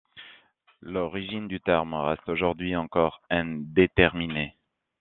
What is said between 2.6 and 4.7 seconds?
encore indéterminée.